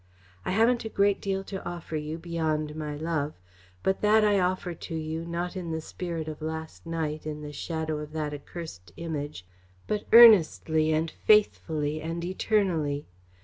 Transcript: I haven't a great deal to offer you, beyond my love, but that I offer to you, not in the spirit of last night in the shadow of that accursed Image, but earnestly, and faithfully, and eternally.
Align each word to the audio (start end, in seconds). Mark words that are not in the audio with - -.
I 0.45 0.49
haven't 0.49 0.83
a 0.83 0.89
great 0.89 1.21
deal 1.21 1.43
to 1.43 1.63
offer 1.63 1.95
you, 1.95 2.17
beyond 2.17 2.75
my 2.75 2.95
love, 2.95 3.35
but 3.83 4.01
that 4.01 4.25
I 4.25 4.39
offer 4.39 4.73
to 4.73 4.95
you, 4.95 5.25
not 5.25 5.55
in 5.55 5.69
the 5.69 5.79
spirit 5.79 6.27
of 6.27 6.41
last 6.41 6.87
night 6.87 7.27
in 7.27 7.43
the 7.43 7.53
shadow 7.53 7.99
of 7.99 8.11
that 8.13 8.33
accursed 8.33 8.93
Image, 8.97 9.45
but 9.85 10.05
earnestly, 10.11 10.91
and 10.91 11.11
faithfully, 11.11 12.01
and 12.01 12.25
eternally. 12.25 13.05